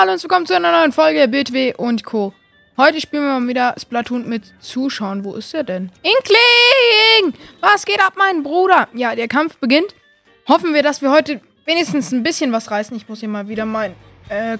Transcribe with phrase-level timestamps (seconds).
[0.00, 2.32] Hallo und willkommen zu einer neuen Folge BTW und Co.
[2.76, 5.24] Heute spielen wir mal wieder Splatoon mit Zuschauen.
[5.24, 5.90] Wo ist er denn?
[6.04, 7.34] Inkling!
[7.60, 8.86] Was geht ab, mein Bruder?
[8.94, 9.96] Ja, der Kampf beginnt.
[10.46, 12.96] Hoffen wir, dass wir heute wenigstens ein bisschen was reißen.
[12.96, 13.96] Ich muss hier mal wieder mein
[14.28, 14.56] äh,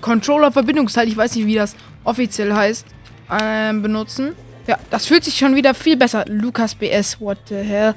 [0.00, 1.74] Controller-Verbindungsteil, ich weiß nicht, wie das
[2.04, 2.86] offiziell heißt,
[3.28, 4.36] äh, benutzen.
[4.68, 6.24] Ja, das fühlt sich schon wieder viel besser.
[6.28, 7.96] Lukas BS, what the hell?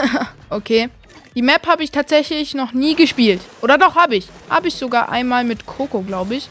[0.50, 0.90] okay.
[1.38, 3.40] Die Map habe ich tatsächlich noch nie gespielt.
[3.62, 4.26] Oder doch, habe ich.
[4.50, 6.48] Habe ich sogar einmal mit Coco, glaube ich.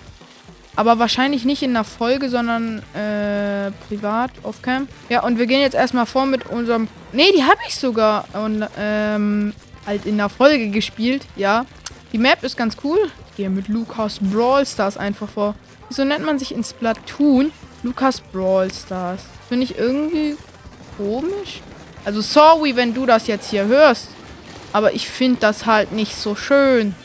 [0.77, 4.87] Aber wahrscheinlich nicht in einer Folge, sondern äh, privat, off-cam.
[5.09, 6.87] Ja, und wir gehen jetzt erstmal vor mit unserem...
[7.11, 9.51] Nee, die habe ich sogar und, ähm,
[9.85, 11.65] halt in der Folge gespielt, ja.
[12.13, 13.11] Die Map ist ganz cool.
[13.31, 15.55] Ich gehe mit Lukas Brawl Stars einfach vor.
[15.89, 17.51] Wieso nennt man sich in Splatoon
[17.83, 19.19] Lukas Brawl Stars?
[19.49, 20.37] Finde ich irgendwie
[20.95, 21.59] komisch.
[22.05, 24.07] Also sorry, wenn du das jetzt hier hörst.
[24.73, 26.95] Aber ich finde das halt nicht so schön.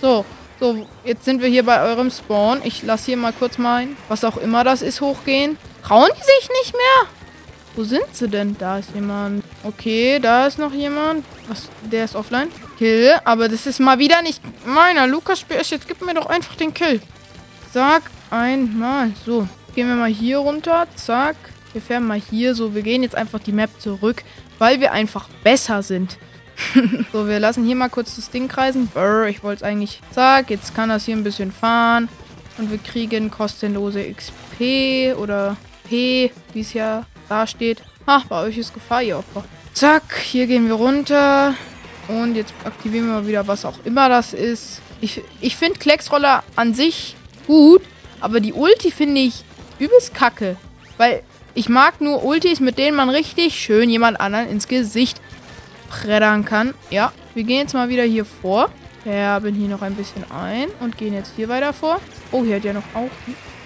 [0.00, 0.24] So,
[0.60, 2.60] so, jetzt sind wir hier bei eurem Spawn.
[2.64, 5.58] Ich lasse hier mal kurz mein, was auch immer das ist, hochgehen.
[5.82, 7.10] Trauen die sich nicht mehr?
[7.76, 8.56] Wo sind sie denn?
[8.56, 9.44] Da ist jemand.
[9.64, 11.24] Okay, da ist noch jemand.
[11.48, 11.68] Was?
[11.82, 12.48] Der ist offline.
[12.78, 13.16] Kill.
[13.24, 15.08] Aber das ist mal wieder nicht meiner.
[15.08, 17.00] Lukas jetzt gib mir doch einfach den Kill.
[17.72, 19.10] Sag einmal.
[19.26, 19.48] So.
[19.74, 20.86] Gehen wir mal hier runter.
[20.94, 21.34] Zack.
[21.72, 22.76] Wir fähren mal hier so.
[22.76, 24.22] Wir gehen jetzt einfach die Map zurück,
[24.58, 26.16] weil wir einfach besser sind.
[27.12, 28.88] so, wir lassen hier mal kurz das Ding kreisen.
[28.88, 30.00] Brr, ich wollte es eigentlich.
[30.10, 32.08] Zack, jetzt kann das hier ein bisschen fahren.
[32.58, 35.56] Und wir kriegen kostenlose XP oder
[35.88, 37.82] P, wie es ja da steht.
[38.06, 39.44] Ach, bei euch ist Gefahr, ihr Opfer.
[39.72, 41.54] Zack, hier gehen wir runter.
[42.06, 44.80] Und jetzt aktivieren wir mal wieder, was auch immer das ist.
[45.00, 47.16] Ich, ich finde Klecksroller an sich
[47.46, 47.82] gut,
[48.20, 49.44] aber die Ulti finde ich
[49.78, 50.56] übelst kacke.
[50.96, 51.22] Weil
[51.54, 55.20] ich mag nur Ultis, mit denen man richtig schön jemand anderen ins Gesicht
[56.02, 56.74] preddern kann.
[56.90, 58.70] Ja, wir gehen jetzt mal wieder hier vor.
[59.02, 62.00] Färben hier noch ein bisschen ein und gehen jetzt hier weiter vor.
[62.32, 63.10] Oh, hier hat ja noch auch...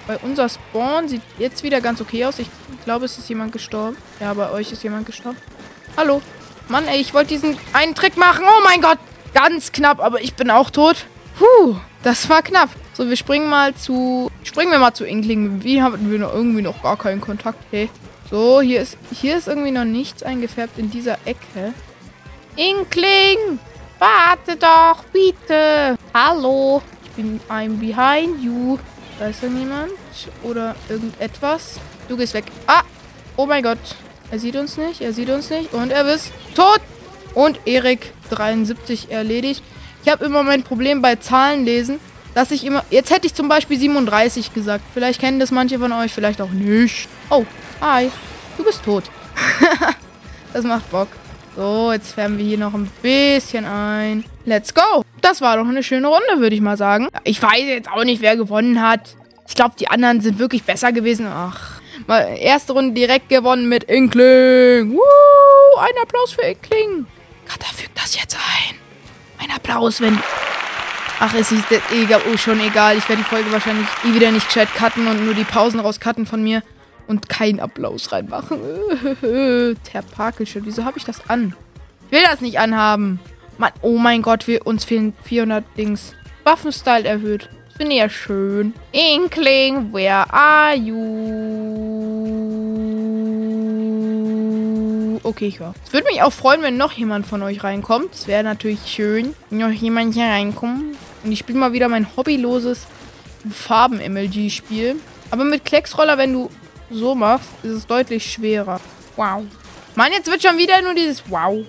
[0.07, 2.39] Bei unser Spawn sieht jetzt wieder ganz okay aus.
[2.39, 2.49] Ich
[2.85, 3.97] glaube, es ist jemand gestorben.
[4.21, 5.37] Ja, bei euch ist jemand gestorben.
[5.97, 6.23] Hallo.
[6.69, 8.45] Mann, ey, ich wollte diesen einen Trick machen.
[8.47, 8.99] Oh mein Gott.
[9.35, 11.05] Ganz knapp, aber ich bin auch tot.
[11.39, 12.71] Puh, das war knapp.
[12.95, 14.31] So, wir springen mal zu...
[14.45, 15.63] Springen wir mal zu Inkling.
[15.63, 17.63] Wie haben wir noch irgendwie noch gar keinen Kontakt?
[17.71, 17.91] Hey.
[18.31, 21.75] So, hier ist, hier ist irgendwie noch nichts eingefärbt in dieser Ecke.
[22.59, 23.61] Inkling!
[24.01, 25.97] Warte doch, bitte!
[26.13, 26.83] Hallo!
[27.05, 28.77] Ich bin I'm behind you.
[29.17, 29.93] Da ist irgendjemand
[30.43, 31.79] oder irgendetwas.
[32.09, 32.47] Du gehst weg.
[32.67, 32.83] Ah!
[33.37, 33.79] Oh mein Gott.
[34.33, 35.73] Er sieht uns nicht, er sieht uns nicht.
[35.73, 36.81] Und er ist tot!
[37.33, 39.63] Und Erik 73 erledigt.
[40.05, 42.01] Ich habe immer mein Problem bei Zahlen lesen,
[42.35, 42.85] dass ich immer...
[42.91, 44.83] Jetzt hätte ich zum Beispiel 37 gesagt.
[44.93, 47.09] Vielleicht kennen das manche von euch, vielleicht auch nicht.
[47.31, 47.47] Oh,
[47.81, 48.11] hi.
[48.57, 49.05] Du bist tot.
[50.53, 51.07] das macht Bock.
[51.59, 54.23] So, jetzt färben wir hier noch ein bisschen ein.
[54.45, 55.03] Let's go.
[55.21, 57.09] Das war doch eine schöne Runde, würde ich mal sagen.
[57.25, 59.17] Ich weiß jetzt auch nicht, wer gewonnen hat.
[59.49, 61.27] Ich glaube, die anderen sind wirklich besser gewesen.
[61.27, 64.93] Ach, mal erste Runde direkt gewonnen mit Inkling.
[64.93, 67.07] Woo, ein Applaus für Inkling.
[67.49, 68.77] Kata fügt das jetzt ein.
[69.45, 70.17] Ein Applaus, wenn...
[71.19, 72.97] Ach, es ist egal, oh, schon egal.
[72.99, 76.25] Ich werde die Folge wahrscheinlich eh wieder nicht gescheit cutten und nur die Pausen rauscutten
[76.25, 76.63] von mir
[77.09, 78.61] und keinen Applaus reinmachen.
[79.85, 80.63] Terpakelschutz.
[80.65, 81.55] Wieso habe ich das an?
[82.07, 83.19] Ich will das nicht anhaben.
[83.57, 86.15] Mann, oh mein Gott, wir, uns fehlen 400 Dings.
[86.45, 87.49] Waffenstyle erhöht.
[87.67, 88.73] Das finde ich ja schön.
[88.93, 90.99] Inkling, where are you?
[95.25, 95.75] Okay, ich höre.
[95.85, 98.15] Es würde mich auch freuen, wenn noch jemand von euch reinkommt.
[98.15, 100.97] Es wäre natürlich schön, wenn noch jemand hier reinkommt.
[101.25, 102.87] Und ich spiele mal wieder mein hobbyloses
[103.51, 104.97] Farben-MLG-Spiel.
[105.31, 106.49] Aber mit Klecksroller, wenn du
[106.91, 108.81] so machst, ist es deutlich schwerer.
[109.17, 109.45] Wow.
[109.95, 111.67] Mann, jetzt wird schon wieder nur dieses Wow.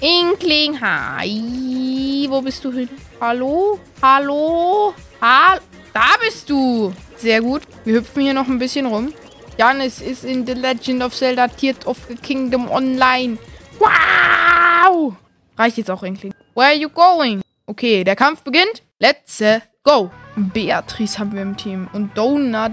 [0.00, 2.26] Inkling, hi.
[2.28, 2.88] Wo bist du hin?
[3.20, 3.78] Hallo?
[4.02, 4.94] Hallo?
[5.20, 5.58] Ha
[5.92, 6.92] da bist du.
[7.16, 7.62] Sehr gut.
[7.84, 9.12] Wir hüpfen hier noch ein bisschen rum.
[9.58, 13.38] Janis ist in The Legend of Zelda Tears of the Kingdom online.
[13.78, 15.14] Wow!
[15.56, 16.32] Reicht jetzt auch, Inkling.
[16.54, 17.42] Where are you going?
[17.66, 18.82] Okay, der Kampf beginnt.
[18.98, 19.36] Let's
[19.84, 20.10] go.
[20.36, 21.88] Beatrice haben wir im Team.
[21.92, 22.72] Und Donut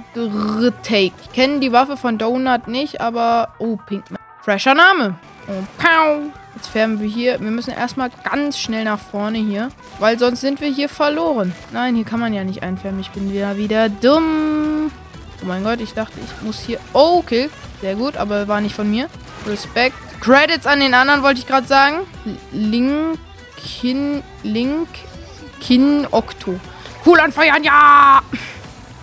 [0.84, 1.12] Take.
[1.22, 3.54] Ich kenne die Waffe von Donut nicht, aber...
[3.60, 4.20] Oh, Pinkman.
[4.42, 5.16] Fresher Name.
[5.48, 6.32] Und pow.
[6.56, 7.40] Jetzt färben wir hier.
[7.40, 9.70] Wir müssen erstmal ganz schnell nach vorne hier.
[10.00, 11.54] Weil sonst sind wir hier verloren.
[11.72, 13.00] Nein, hier kann man ja nicht einfärben.
[13.00, 14.92] Ich bin wieder wieder dumm.
[15.42, 16.80] Oh mein Gott, ich dachte, ich muss hier...
[16.94, 17.50] Oh, okay.
[17.82, 19.08] Sehr gut, aber war nicht von mir.
[19.46, 19.96] Respekt.
[20.20, 22.00] Credits an den anderen, wollte ich gerade sagen.
[22.52, 23.20] Link...
[23.58, 24.24] Kin...
[24.44, 24.88] Link...
[25.60, 26.60] Kin Octo.
[27.08, 28.22] Cool anfeuern, ja!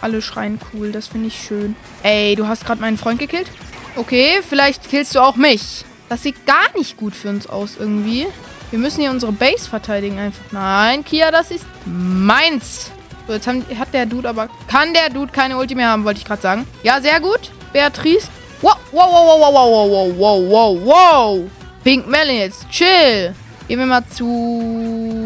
[0.03, 1.75] Alle schreien cool, das finde ich schön.
[2.03, 3.51] Ey, du hast gerade meinen Freund gekillt?
[3.97, 5.87] Okay, vielleicht killst du auch mich.
[6.11, 8.27] Das sieht gar nicht gut für uns aus irgendwie.
[8.71, 10.45] Wir müssen hier unsere Base verteidigen einfach.
[10.51, 12.91] Nein, Kia, das ist meins.
[13.27, 14.51] So, jetzt haben, hat der Dude aber...
[14.69, 16.67] Kann der Dude keine Ulti mehr haben, wollte ich gerade sagen.
[16.83, 17.53] Ja, sehr gut.
[17.73, 18.29] Beatrice.
[18.61, 21.51] Wow, wow, wow, wow, wow, wow, wow, wow, wow.
[21.83, 22.69] Pink Melon jetzt.
[22.69, 23.35] Chill.
[23.67, 25.24] Gehen wir mal zu...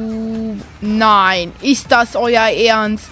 [0.81, 1.53] Nein.
[1.61, 3.11] Ist das euer Ernst?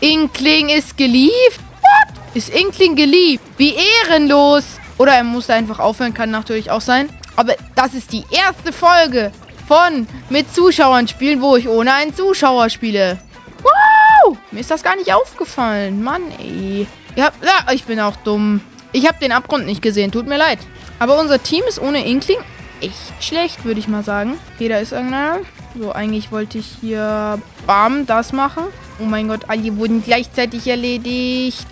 [0.00, 1.60] Inkling ist geliebt?
[1.80, 2.14] What?
[2.34, 3.44] Ist Inkling geliebt?
[3.56, 4.64] Wie ehrenlos.
[4.98, 7.08] Oder er muss einfach aufhören, kann natürlich auch sein.
[7.36, 9.32] Aber das ist die erste Folge
[9.66, 13.18] von mit Zuschauern spielen, wo ich ohne einen Zuschauer spiele.
[13.62, 14.36] Wow!
[14.50, 16.02] Mir ist das gar nicht aufgefallen.
[16.02, 16.86] Mann, ey.
[17.16, 18.60] Ja, ja ich bin auch dumm.
[18.92, 20.12] Ich habe den Abgrund nicht gesehen.
[20.12, 20.58] Tut mir leid.
[20.98, 22.38] Aber unser Team ist ohne Inkling
[22.82, 24.38] echt schlecht, würde ich mal sagen.
[24.54, 25.38] Okay, da ist irgendeiner.
[25.78, 28.64] So, eigentlich wollte ich hier bam, das machen.
[28.98, 31.66] Oh mein Gott, alle wurden gleichzeitig erledigt.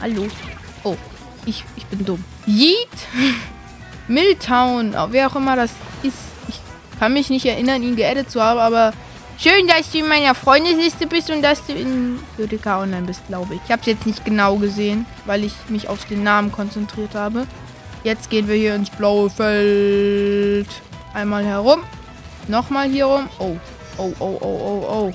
[0.00, 0.26] Hallo.
[0.82, 0.96] Oh,
[1.44, 2.24] ich, ich bin dumm.
[2.46, 2.88] Yeet.
[4.08, 5.72] Milltown, wer auch immer das
[6.02, 6.18] ist.
[6.48, 6.60] Ich
[6.98, 8.92] kann mich nicht erinnern, ihn geaddet zu haben, aber
[9.38, 13.54] schön, dass du in meiner Freundesliste bist und dass du in JDK Online bist, glaube
[13.54, 13.60] ich.
[13.64, 17.46] Ich habe es jetzt nicht genau gesehen, weil ich mich auf den Namen konzentriert habe.
[18.06, 20.68] Jetzt gehen wir hier ins blaue Feld.
[21.12, 21.82] Einmal herum.
[22.46, 23.28] Nochmal hier rum.
[23.40, 23.56] Oh.
[23.98, 25.14] Oh, oh, oh, oh, oh.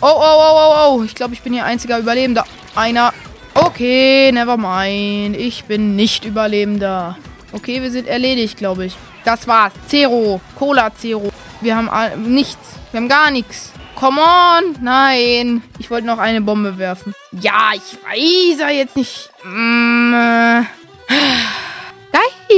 [0.00, 1.02] Oh, oh, oh, oh, oh.
[1.02, 2.44] Ich glaube, ich bin hier einziger Überlebender.
[2.76, 3.12] Einer.
[3.54, 5.36] Okay, never mind.
[5.36, 7.18] Ich bin nicht Überlebender.
[7.50, 8.94] Okay, wir sind erledigt, glaube ich.
[9.24, 9.72] Das war's.
[9.88, 10.40] Zero.
[10.56, 11.30] Cola Zero.
[11.60, 12.76] Wir haben nichts.
[12.92, 13.72] Wir haben gar nichts.
[13.96, 14.76] Come on.
[14.80, 15.64] Nein.
[15.80, 17.16] Ich wollte noch eine Bombe werfen.
[17.32, 19.28] Ja, ich weiß ja jetzt nicht.
[19.42, 20.62] Mm,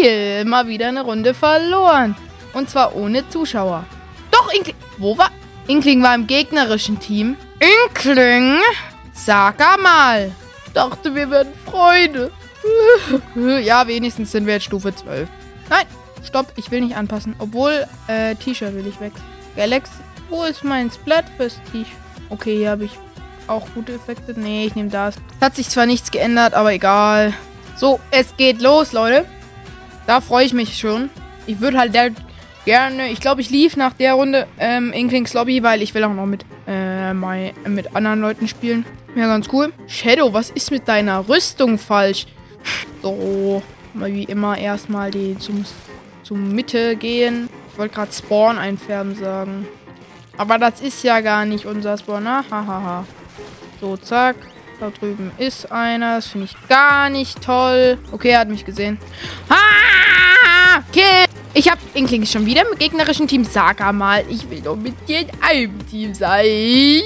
[0.00, 0.44] Geil.
[0.44, 2.16] Mal wieder eine Runde verloren.
[2.52, 3.84] Und zwar ohne Zuschauer.
[4.30, 4.76] Doch, Inkling.
[4.98, 5.30] Wo war...
[5.66, 7.36] Inkling war im gegnerischen Team.
[7.60, 8.58] Inkling?
[9.12, 10.32] Sag mal.
[10.74, 12.32] Dachte, wir werden Freunde.
[13.62, 15.28] ja, wenigstens sind wir jetzt Stufe 12.
[15.68, 15.86] Nein,
[16.24, 17.34] stopp, ich will nicht anpassen.
[17.38, 19.12] Obwohl, äh, T-Shirt will ich weg.
[19.56, 19.92] Galaxy,
[20.28, 21.86] wo ist mein Splatfest-T-Shirt?
[22.30, 22.92] Okay, hier habe ich
[23.46, 24.34] auch gute Effekte.
[24.38, 25.16] Nee, ich nehme das.
[25.40, 27.32] Hat sich zwar nichts geändert, aber egal.
[27.76, 29.24] So, es geht los, Leute.
[30.10, 31.08] Da freue ich mich schon.
[31.46, 32.10] Ich würde halt der
[32.64, 36.12] gerne, ich glaube, ich lief nach der Runde ähm, Inklings Lobby, weil ich will auch
[36.12, 38.84] noch mit, äh, mein, mit anderen Leuten spielen.
[39.14, 39.72] Ja, ganz cool.
[39.86, 42.26] Shadow, was ist mit deiner Rüstung falsch?
[43.02, 43.62] So,
[43.94, 45.64] mal wie immer erstmal die zum,
[46.24, 47.48] zum Mitte gehen.
[47.70, 49.68] Ich wollte gerade Spawn einfärben sagen.
[50.36, 52.26] Aber das ist ja gar nicht unser Spawn.
[52.26, 53.06] Hahaha.
[53.80, 54.34] So, zack.
[54.80, 56.16] Da drüben ist einer.
[56.16, 57.96] Das finde ich gar nicht toll.
[58.10, 58.98] Okay, er hat mich gesehen.
[59.48, 59.89] Ah!
[60.92, 61.24] Kill!
[61.52, 63.44] Ich habe Inkling schon wieder im gegnerischen Team.
[63.44, 67.02] Sag mal, ich will doch mit dir in einem Team sein.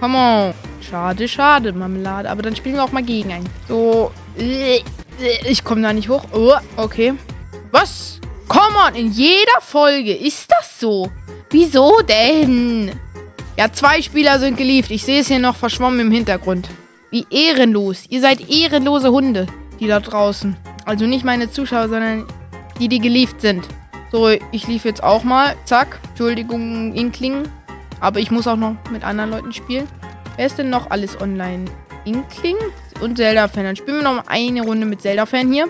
[0.00, 0.54] Come on.
[0.80, 2.30] Schade, schade, Marmelade.
[2.30, 3.48] Aber dann spielen wir auch mal gegen einen.
[3.68, 4.12] So.
[4.36, 6.24] Ich komme da nicht hoch.
[6.32, 7.14] Oh, okay.
[7.70, 8.20] Was?
[8.48, 11.10] Come on, in jeder Folge ist das so.
[11.50, 12.92] Wieso denn?
[13.56, 14.92] Ja, zwei Spieler sind geliefert.
[14.92, 16.68] Ich sehe es hier noch verschwommen im Hintergrund.
[17.10, 18.04] Wie ehrenlos.
[18.08, 19.46] Ihr seid ehrenlose Hunde,
[19.80, 20.56] die da draußen.
[20.86, 22.26] Also nicht meine Zuschauer, sondern
[22.80, 23.68] die, die geliefert sind.
[24.12, 25.56] So, ich lief jetzt auch mal.
[25.64, 25.98] Zack.
[26.10, 27.42] Entschuldigung, Inkling.
[28.00, 29.88] Aber ich muss auch noch mit anderen Leuten spielen.
[30.36, 31.64] Wer ist denn noch alles online?
[32.04, 32.56] Inkling
[33.00, 33.64] und Zelda-Fan.
[33.64, 35.66] Dann spielen wir noch eine Runde mit Zelda-Fan hier.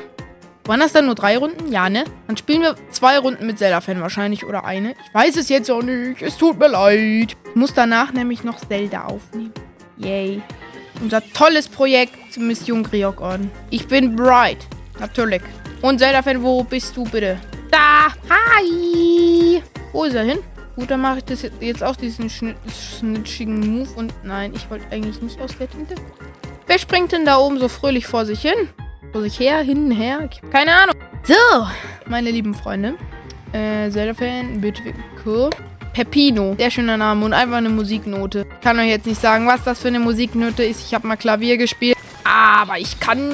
[0.65, 1.73] Waren das dann nur drei Runden?
[1.73, 2.05] Ja, ne?
[2.27, 4.91] Dann spielen wir zwei Runden mit Zelda-Fan wahrscheinlich oder eine.
[4.91, 6.21] Ich weiß es jetzt auch nicht.
[6.21, 7.37] Es tut mir leid.
[7.49, 9.53] Ich muss danach nämlich noch Zelda aufnehmen.
[9.97, 10.43] Yay.
[11.01, 13.51] Unser tolles Projekt Mission Griok-Orden.
[13.71, 14.67] Ich bin Bright.
[14.99, 15.43] Natürlich.
[15.83, 17.39] Und Zelda-Fan, wo bist du bitte?
[17.71, 18.09] Da.
[18.29, 19.63] Hi.
[19.93, 20.39] Wo ist er hin?
[20.75, 23.89] Gut, dann mache ich das jetzt auch, diesen schnitschigen Move.
[23.97, 25.95] Und nein, ich wollte eigentlich nicht aus der Tinte.
[26.67, 28.69] Wer springt denn da oben so fröhlich vor sich hin?
[29.13, 30.29] Vor sich her, hin, her?
[30.31, 30.95] Ich habe keine Ahnung.
[31.23, 31.67] So,
[32.07, 32.95] meine lieben Freunde.
[33.53, 34.83] Äh, Zelda-Fan, bitte,
[35.25, 35.51] cool.
[35.95, 38.47] Peppino, sehr schöner Name und einfach eine Musiknote.
[38.59, 40.87] Ich kann euch jetzt nicht sagen, was das für eine Musiknote ist.
[40.87, 43.33] Ich habe mal Klavier gespielt, aber ich kann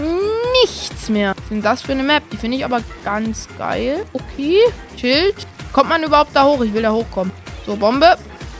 [0.62, 1.31] nichts mehr.
[1.42, 2.22] Was ist denn das für eine Map?
[2.30, 4.04] Die finde ich aber ganz geil.
[4.12, 4.58] Okay,
[4.96, 5.34] Schild.
[5.72, 6.62] Kommt man überhaupt da hoch?
[6.62, 7.32] Ich will da hochkommen.
[7.66, 8.16] So, Bombe.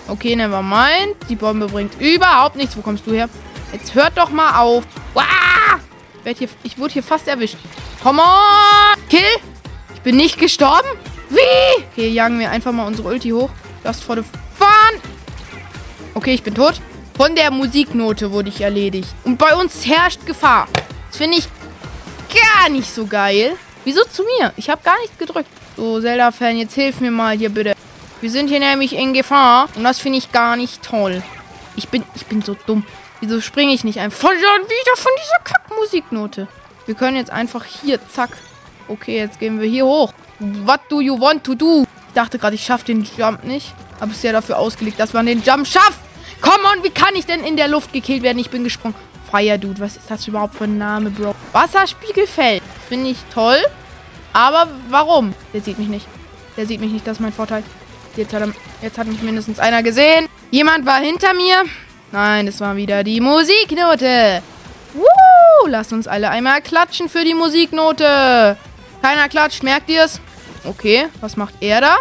[0.09, 1.17] Okay, never mind.
[1.29, 2.77] Die Bombe bringt überhaupt nichts.
[2.77, 3.29] Wo kommst du her?
[3.73, 4.85] Jetzt hört doch mal auf.
[6.25, 7.57] Ich, hier, ich wurde hier fast erwischt.
[8.03, 9.09] Come on!
[9.09, 9.21] Kill!
[9.95, 10.89] Ich bin nicht gestorben?
[11.31, 11.85] Wie?
[11.93, 13.51] Okay, jagen wir einfach mal unsere Ulti hoch.
[13.85, 14.23] Just for the
[14.57, 15.01] fun.
[16.15, 16.81] Okay, ich bin tot.
[17.17, 19.09] Von der Musiknote wurde ich erledigt.
[19.25, 20.69] Und bei uns herrscht Gefahr.
[21.09, 21.49] Das finde ich
[22.35, 23.57] gar nicht so geil.
[23.85, 24.53] Wieso zu mir?
[24.57, 25.51] Ich habe gar nichts gedrückt.
[25.77, 27.75] So, Zelda-Fan, jetzt hilf mir mal hier bitte.
[28.21, 29.69] Wir sind hier nämlich in Gefahr.
[29.75, 31.23] Und das finde ich gar nicht toll.
[31.75, 32.85] Ich bin, ich bin so dumm.
[33.21, 36.49] Wieso springe ich nicht einfach schon wieder von dieser Kackmusiknote?
[36.87, 38.31] Wir können jetzt einfach hier, zack.
[38.89, 40.13] Okay, jetzt gehen wir hier hoch.
[40.39, 41.85] What do you want to do?
[42.09, 43.75] Ich dachte gerade, ich schaffe den Jump nicht.
[44.01, 46.01] Aber es ist ja dafür ausgelegt, dass man den Jump schafft.
[46.41, 48.39] Komm on, wie kann ich denn in der Luft gekillt werden?
[48.39, 48.97] Ich bin gesprungen.
[49.31, 51.32] Fire Dude, was ist das überhaupt für ein Name, Bro?
[51.53, 52.63] Wasserspiegelfeld.
[52.89, 53.59] Finde ich toll.
[54.33, 55.35] Aber warum?
[55.53, 56.07] Der sieht mich nicht.
[56.57, 57.63] Der sieht mich nicht, das ist mein Vorteil.
[58.17, 60.29] Jetzt hat, er, jetzt hat mich mindestens einer gesehen.
[60.51, 61.65] Jemand war hinter mir.
[62.11, 64.43] Nein, es war wieder die Musiknote.
[64.93, 65.67] Woo!
[65.67, 68.57] Lasst uns alle einmal klatschen für die Musiknote.
[69.01, 70.21] Keiner klatscht, merkt ihr es?
[70.65, 71.97] Okay, was macht er da?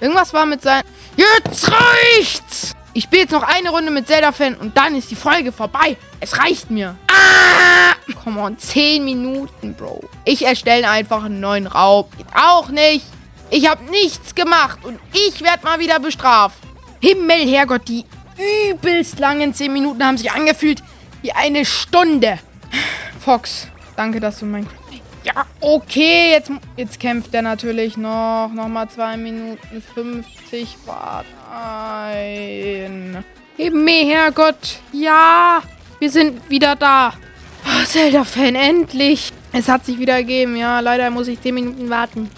[0.00, 0.82] Irgendwas war mit seinem...
[1.16, 2.72] Jetzt reicht's!
[2.94, 5.96] Ich spiele jetzt noch eine Runde mit Zelda-Fan und dann ist die Folge vorbei.
[6.18, 6.96] Es reicht mir.
[7.08, 7.94] Ah!
[8.14, 10.02] Come on, 10 Minuten, Bro.
[10.24, 12.06] Ich erstelle einfach einen neuen Raum.
[12.16, 13.04] Geht auch nicht.
[13.50, 16.58] Ich habe nichts gemacht und ich werde mal wieder bestraft.
[17.00, 18.04] Himmel, Herrgott, die
[18.70, 20.82] übelst langen 10 Minuten haben sich angefühlt
[21.22, 22.38] wie eine Stunde.
[23.18, 24.66] Fox, danke, dass du mein...
[25.22, 28.50] Ja, okay, jetzt, jetzt kämpft er natürlich noch.
[28.54, 30.78] Nochmal 2 Minuten 50.
[30.86, 31.26] Warte.
[31.52, 33.24] Nein.
[33.58, 34.78] Mir, Herrgott.
[34.92, 35.60] Ja,
[35.98, 37.12] wir sind wieder da.
[37.64, 39.32] Oh, Zelda-Fan, endlich.
[39.52, 40.56] Es hat sich wieder ergeben.
[40.56, 42.30] Ja, leider muss ich 10 Minuten warten.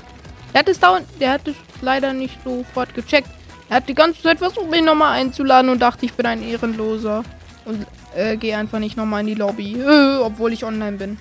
[0.53, 3.29] Der hat es dauernd, der hat es leider nicht sofort gecheckt.
[3.69, 7.23] Er hat die ganze Zeit versucht, mich nochmal einzuladen und dachte, ich bin ein Ehrenloser.
[7.65, 9.81] Und äh, gehe einfach nicht nochmal in die Lobby.
[9.81, 11.19] Äh, obwohl ich online bin.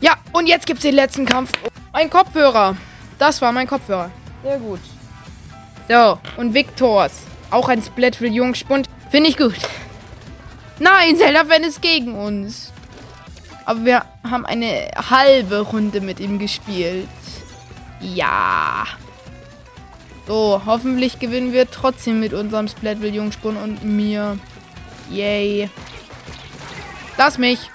[0.00, 1.50] Ja, und jetzt gibt es den letzten Kampf.
[1.92, 2.76] Ein Kopfhörer.
[3.18, 4.10] Das war mein Kopfhörer.
[4.42, 4.80] Sehr gut.
[5.88, 7.22] So, und Victors.
[7.50, 8.88] Auch ein Splatful-Jungspund.
[9.10, 9.54] Finde ich gut.
[10.78, 12.73] Nein, Zelda-Fan ist gegen uns.
[13.64, 17.08] Aber wir haben eine halbe Runde mit ihm gespielt.
[18.00, 18.84] Ja.
[20.26, 24.38] So, hoffentlich gewinnen wir trotzdem mit unserem Splatful-Jungspund und mir.
[25.10, 25.68] Yay.
[27.16, 27.70] Lass mich.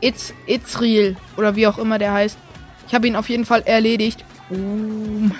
[0.00, 1.16] It's, it's real.
[1.36, 2.38] Oder wie auch immer der heißt.
[2.88, 4.24] Ich habe ihn auf jeden Fall erledigt.
[4.48, 5.34] Boom.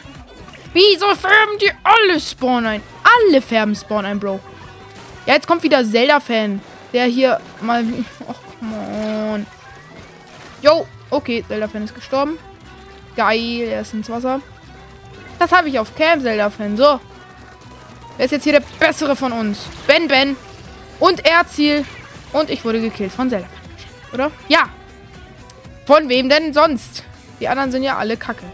[0.72, 2.82] Wieso färben die alle Spawn ein?
[3.02, 4.40] Alle färben Spawn ein, Bro.
[5.26, 6.60] Ja, jetzt kommt wieder Zelda-Fan.
[6.92, 7.84] Der hier mal...
[8.28, 8.91] Ach, come on.
[10.62, 12.38] Yo, okay, Zelda-Fan ist gestorben.
[13.16, 14.40] Geil, er ist ins Wasser.
[15.38, 16.76] Das habe ich auf Cam, Zelda-Fan.
[16.76, 17.00] So.
[18.16, 19.66] Wer ist jetzt hier der Bessere von uns?
[19.88, 20.36] Ben Ben.
[21.00, 21.84] Und Erziel.
[22.32, 23.48] Und ich wurde gekillt von Zelda.
[24.12, 24.30] Oder?
[24.48, 24.68] Ja.
[25.84, 27.02] Von wem denn sonst?
[27.40, 28.44] Die anderen sind ja alle kacke.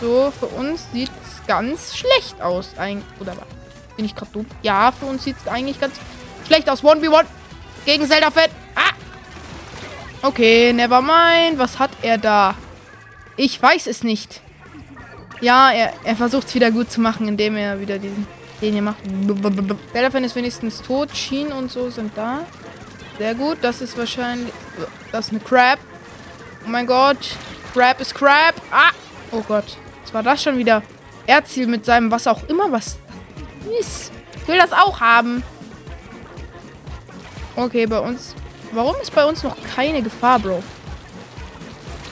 [0.00, 2.70] So, für uns sieht es ganz schlecht aus.
[3.20, 3.46] Oder was?
[3.96, 4.46] Bin ich gerade dumm?
[4.62, 5.94] Ja, für uns sieht es eigentlich ganz
[6.46, 6.82] schlecht aus.
[6.82, 7.26] 1v1
[7.84, 8.50] gegen Zelda Fett.
[10.22, 11.58] Okay, never mind.
[11.58, 12.54] Was hat er da?
[13.36, 14.40] Ich weiß es nicht.
[15.40, 18.26] Ja, er, er versucht es wieder gut zu machen, indem er wieder diesen
[18.60, 18.98] den hier macht.
[19.92, 21.16] Zelda Fan ist wenigstens tot.
[21.16, 22.40] Sheen und so sind da.
[23.18, 23.58] Sehr gut.
[23.62, 24.52] Das ist wahrscheinlich...
[25.12, 25.78] Das ist eine Crab.
[26.66, 27.36] Oh mein Gott.
[27.72, 28.54] Crab ist Crab.
[28.70, 28.90] Ah!
[29.30, 29.76] Oh Gott.
[30.02, 30.82] Was war das schon wieder?
[31.26, 32.96] Erziel mit seinem was auch immer was
[33.78, 34.12] ist.
[34.36, 35.42] Ich will das auch haben.
[37.54, 38.34] Okay, bei uns...
[38.72, 40.62] Warum ist bei uns noch keine Gefahr, Bro?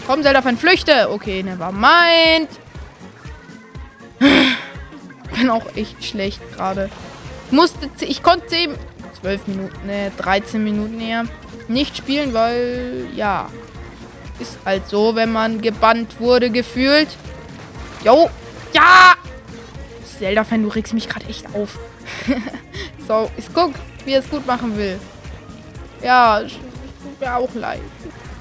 [0.06, 1.10] Komm, Zelda von Flüchte.
[1.10, 2.48] Okay, never mind.
[5.36, 6.90] Bin auch echt schlecht gerade.
[7.50, 7.90] Musste...
[8.00, 8.74] Ich konnte 10...
[9.20, 11.24] 12 Minuten, ne, 13 Minuten eher
[11.68, 13.50] nicht spielen, weil, ja,
[14.38, 17.08] ist halt so, wenn man gebannt wurde, gefühlt.
[18.04, 18.30] Jo.
[18.72, 19.14] Ja.
[20.18, 21.78] Zelda-Fan, du regst mich gerade echt auf.
[23.08, 23.72] so, ich guck,
[24.04, 24.98] wie er es gut machen will.
[26.02, 27.80] Ja, tut mir auch leid.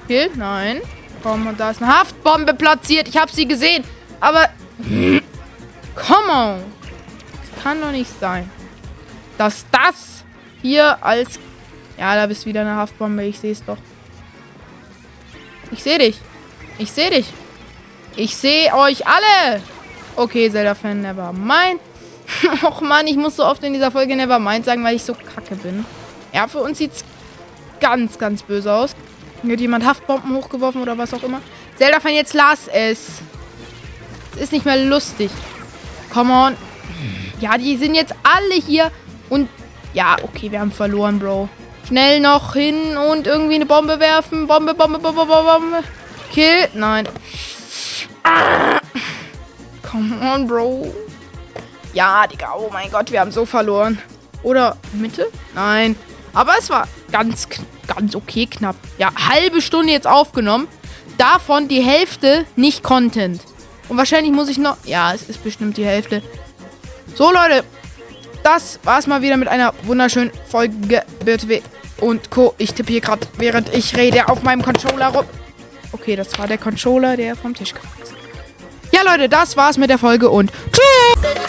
[0.03, 0.81] Okay, nein.
[1.23, 3.07] Komm, und da ist eine Haftbombe platziert.
[3.07, 3.83] Ich habe sie gesehen.
[4.19, 4.49] Aber...
[5.95, 6.63] Come on.
[7.39, 8.49] Das kann doch nicht sein.
[9.37, 10.23] Dass das
[10.61, 11.39] hier als...
[11.97, 13.23] Ja, da bist wieder eine Haftbombe.
[13.23, 13.77] Ich sehe es doch.
[15.71, 16.19] Ich sehe dich.
[16.77, 17.25] Ich sehe dich.
[18.15, 19.61] Ich sehe euch alle.
[20.15, 21.79] Okay, Zelda-Fan, never mind.
[22.63, 25.13] Och man, ich muss so oft in dieser Folge never mind sagen, weil ich so
[25.13, 25.85] kacke bin.
[26.33, 27.03] Ja, für uns sieht's
[27.79, 28.95] ganz, ganz böse aus.
[29.41, 31.41] Hier hat jemand Haftbomben hochgeworfen oder was auch immer.
[31.77, 33.21] Zelda-Fan, jetzt lass es.
[34.35, 35.31] Es ist nicht mehr lustig.
[36.11, 36.57] Come on.
[37.39, 38.91] Ja, die sind jetzt alle hier.
[39.29, 39.49] Und
[39.93, 41.49] ja, okay, wir haben verloren, Bro.
[41.87, 44.47] Schnell noch hin und irgendwie eine Bombe werfen.
[44.47, 45.83] Bombe, Bombe, Bombe, Bombe, Bombe.
[46.31, 46.67] Kill.
[46.73, 47.07] Nein.
[48.23, 48.79] Ah.
[49.89, 50.93] Come on, Bro.
[51.93, 52.53] Ja, Digga.
[52.57, 53.99] Oh mein Gott, wir haben so verloren.
[54.43, 55.27] Oder Mitte?
[55.53, 55.95] Nein.
[56.33, 57.47] Aber es war ganz,
[57.87, 58.75] ganz okay knapp.
[58.97, 60.67] Ja, halbe Stunde jetzt aufgenommen.
[61.17, 63.41] Davon die Hälfte nicht Content.
[63.87, 64.75] Und wahrscheinlich muss ich noch...
[64.83, 66.21] Ja, es ist bestimmt die Hälfte.
[67.13, 67.63] So, Leute.
[68.43, 71.61] Das war's mal wieder mit einer wunderschönen Folge BTW
[72.01, 72.53] und Co.
[72.57, 75.25] Ich tippe hier gerade, während ich rede, auf meinem Controller rum.
[75.93, 78.13] Okay, das war der Controller, der vom Tisch gefallen ist.
[78.91, 81.44] Ja, Leute, das war's mit der Folge und tschüss!